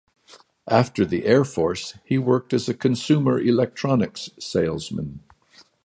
After 0.67 1.05
the 1.05 1.27
Air 1.27 1.45
Force, 1.45 1.95
he 2.03 2.17
worked 2.17 2.53
as 2.55 2.67
a 2.67 2.73
consumer 2.73 3.39
electronics 3.39 4.31
salesman. 4.39 5.19